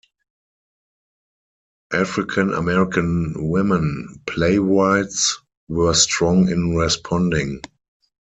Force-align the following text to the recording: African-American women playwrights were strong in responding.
African-American 1.93 3.35
women 3.37 4.19
playwrights 4.25 5.37
were 5.67 5.93
strong 5.93 6.49
in 6.49 6.75
responding. 6.75 7.61